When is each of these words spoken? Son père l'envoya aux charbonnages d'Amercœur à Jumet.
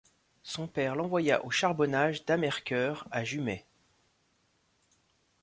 Son 0.41 0.67
père 0.67 0.95
l'envoya 0.95 1.45
aux 1.45 1.51
charbonnages 1.51 2.25
d'Amercœur 2.25 3.07
à 3.11 3.23
Jumet. 3.23 3.67